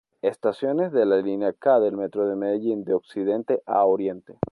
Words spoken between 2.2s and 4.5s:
de Medellín de occidente a oriente.